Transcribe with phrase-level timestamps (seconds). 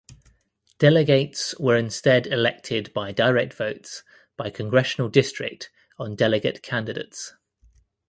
[0.79, 4.01] Delegates were instead elected by direct votes
[4.35, 7.35] by congressional district on delegate candidates.